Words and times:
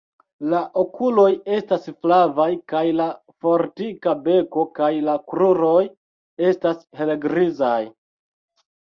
La 0.51 0.59
okuloj 0.83 1.25
estas 1.55 1.83
flavaj 2.05 2.47
kaj 2.71 2.81
la 2.99 3.05
fortika 3.45 4.13
beko 4.27 4.63
kaj 4.79 4.89
la 5.09 5.15
kruroj 5.33 5.83
estas 6.47 6.81
helgrizaj. 7.03 7.79